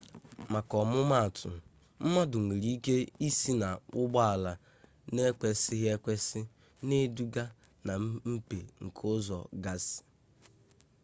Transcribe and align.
maka 0.51 0.73
ọmụmaatụ 0.83 1.49
mmadụ 2.03 2.37
nwere 2.47 2.69
ike 2.75 2.95
ịsị 3.27 3.51
na 3.61 3.69
ụgbọala 3.99 4.51
n'ịkwesị 5.13 5.75
ekwesị 5.93 6.39
na-eduga 6.87 7.43
na 7.85 7.93
mmepe 8.03 8.59
nke 8.85 9.03
ụzọ 9.15 9.37
gasị 9.63 9.99